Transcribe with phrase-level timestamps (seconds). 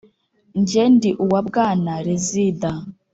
[0.67, 2.71] Jye ndi uwa bwana Rezida.